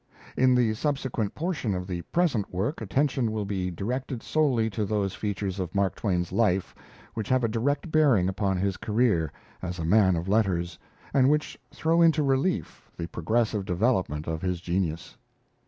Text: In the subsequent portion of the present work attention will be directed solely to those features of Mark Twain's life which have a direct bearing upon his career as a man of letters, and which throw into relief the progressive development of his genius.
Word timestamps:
In 0.35 0.55
the 0.55 0.73
subsequent 0.73 1.35
portion 1.35 1.75
of 1.75 1.85
the 1.85 2.01
present 2.01 2.51
work 2.51 2.81
attention 2.81 3.31
will 3.31 3.45
be 3.45 3.69
directed 3.69 4.23
solely 4.23 4.67
to 4.71 4.83
those 4.83 5.13
features 5.13 5.59
of 5.59 5.75
Mark 5.75 5.93
Twain's 5.93 6.31
life 6.31 6.73
which 7.13 7.29
have 7.29 7.43
a 7.43 7.47
direct 7.47 7.91
bearing 7.91 8.27
upon 8.27 8.57
his 8.57 8.77
career 8.77 9.31
as 9.61 9.77
a 9.77 9.85
man 9.85 10.15
of 10.15 10.27
letters, 10.27 10.79
and 11.13 11.29
which 11.29 11.55
throw 11.71 12.01
into 12.01 12.23
relief 12.23 12.89
the 12.97 13.07
progressive 13.09 13.63
development 13.63 14.25
of 14.25 14.41
his 14.41 14.59
genius. 14.59 15.17